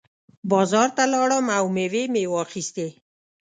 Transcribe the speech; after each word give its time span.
بازار 0.51 0.89
ته 0.97 1.03
لاړم 1.13 1.45
او 1.57 1.65
مېوې 1.75 2.03
مې 2.13 2.23
واخېستې. 2.33 2.87